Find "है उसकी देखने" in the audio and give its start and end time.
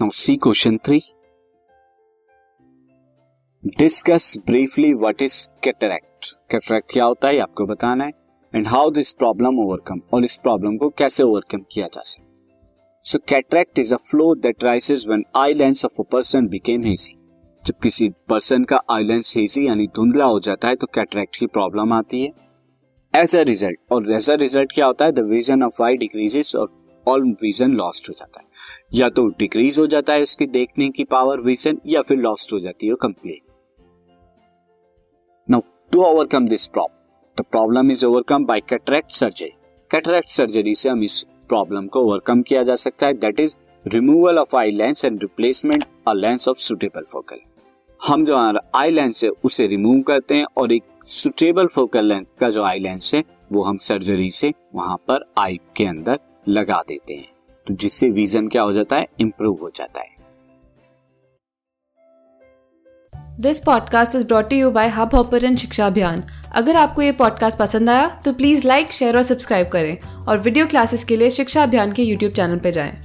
30.12-30.88